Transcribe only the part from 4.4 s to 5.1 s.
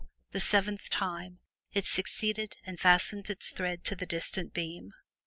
beam!